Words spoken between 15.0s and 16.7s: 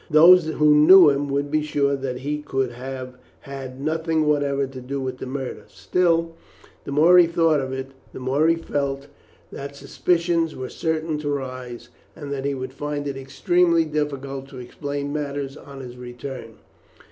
matters on his return.